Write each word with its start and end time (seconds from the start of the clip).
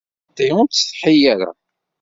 Xaṭi, 0.29 0.47
ur 0.59 0.65
ttsetḥi 0.67 1.15
ara! 1.33 1.49